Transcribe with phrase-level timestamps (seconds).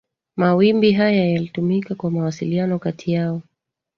[0.37, 3.41] mawimbi haya yalitumika kwa mawasiliano kati yao